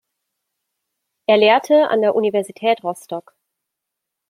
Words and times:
Er 1.27 1.37
lehrte 1.37 1.89
an 1.91 2.01
der 2.01 2.15
Universität 2.15 2.83
Rostock. 2.83 3.35